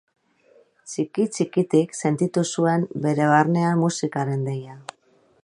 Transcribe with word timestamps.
Txiki-txikitik 0.93 1.93
sentitu 2.01 2.45
zuen 2.55 2.89
bere 3.05 3.29
barnean 3.35 3.79
musikaren 3.85 4.47
deia. 4.53 4.81